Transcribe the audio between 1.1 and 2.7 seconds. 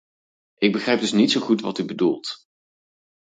niet zo goed wat u bedoelt.